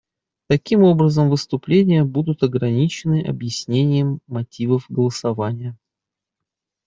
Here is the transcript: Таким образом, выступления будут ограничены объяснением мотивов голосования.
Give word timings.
Таким 0.47 0.81
образом, 0.81 1.29
выступления 1.29 2.03
будут 2.03 2.41
ограничены 2.41 3.21
объяснением 3.23 4.19
мотивов 4.25 4.87
голосования. 4.89 5.77